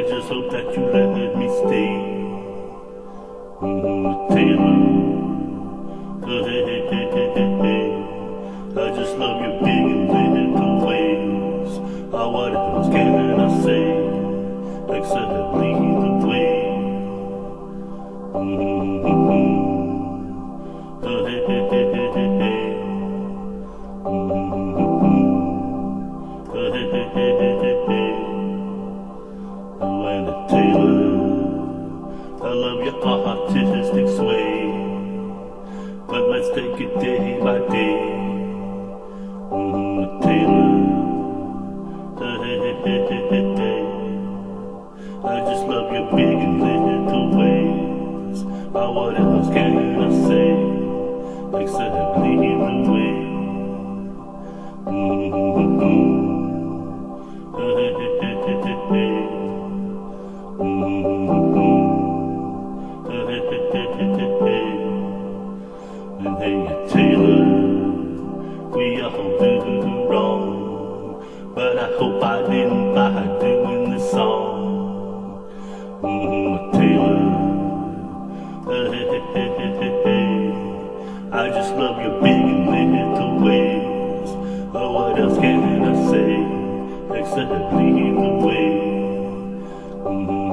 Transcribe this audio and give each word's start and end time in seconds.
I 0.00 0.02
just 0.08 0.28
hope 0.28 0.50
that 0.50 0.64
you 0.74 0.82
let 0.94 1.36
me 1.36 1.46
stay. 1.60 1.92
Mm-hmm, 3.60 4.32
Taylor. 4.32 4.80
Hey, 6.24 6.40
hey, 6.64 6.80
hey, 6.88 7.04
hey, 7.12 7.28
hey, 7.36 7.50
hey. 7.60 7.88
I 8.80 8.96
just 8.96 9.12
love 9.18 9.36
you 9.42 9.50
big 9.60 9.84
and 9.92 10.08
little 10.54 10.78
ways. 10.86 11.72
I 12.14 12.16
what 12.32 12.52
else 12.54 12.88
can 12.88 13.40
I 13.40 13.42
say? 13.60 13.86
Except 14.96 15.32
lead 15.60 15.76
the 16.00 16.12
way. 16.26 16.54
Mm-hmm, 18.40 19.04
hey, 21.04 21.40
hey, 21.46 21.62
hey, 21.68 21.84
hey, 21.92 22.08
hey, 26.48 26.70
hey, 26.70 27.04
hey, 27.12 27.30
hey. 27.38 27.49
Artistic 33.02 34.08
sway, 34.16 34.66
but 36.06 36.28
let's 36.28 36.48
take 36.50 36.80
it 36.80 37.00
day 37.00 37.40
by 37.40 37.58
day. 37.72 38.18
Taylor, 40.22 40.90
I 45.24 45.40
just 45.48 45.64
love 45.66 45.92
your 45.92 46.10
big 46.14 46.38
and 46.38 46.60
little 46.60 47.30
ways. 47.38 48.42
But 48.72 48.94
what 48.94 49.18
else 49.18 49.48
can 49.48 50.00
I 50.00 50.10
say 50.28 50.50
except 51.62 52.18
lead 52.18 52.40
the 52.40 52.92
way? 52.92 53.20
And 66.20 66.36
hey, 66.36 66.60
Taylor, 66.92 67.46
we 68.76 69.00
all 69.00 69.38
did 69.40 69.64
wrong, 70.06 71.54
but 71.54 71.78
I 71.78 71.96
hope 71.96 72.22
I 72.22 72.42
didn't 72.42 72.94
by 72.94 73.38
doing 73.40 73.90
this 73.90 74.10
song. 74.10 75.48
Mm, 76.02 76.72
Taylor, 76.72 77.22
hey, 78.68 79.04
hey, 79.08 79.48
hey, 79.56 79.70
hey, 79.80 79.92
hey, 80.04 80.52
I 81.32 81.48
just 81.48 81.72
love 81.76 81.96
your 82.02 82.20
big 82.20 82.36
and 82.36 82.66
little 82.68 83.40
ways. 83.40 84.28
Oh, 84.74 84.92
what 84.92 85.18
else 85.18 85.38
can 85.38 85.84
I 85.84 85.94
say 86.10 86.32
except 87.18 87.72
lead 87.72 88.14
the 88.14 88.30
way? 88.44 88.68
Mm-hmm. 90.04 90.50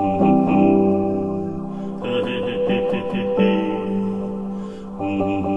mm-hmm. 5.08 5.57